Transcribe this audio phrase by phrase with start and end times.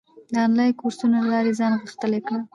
[0.33, 2.39] د انلاین کورسونو له لارې ځان غښتلی کړه.